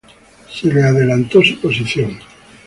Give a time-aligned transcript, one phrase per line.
[0.49, 2.17] Se le adelantó su posición.